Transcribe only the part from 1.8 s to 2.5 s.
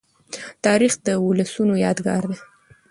یادګار دی.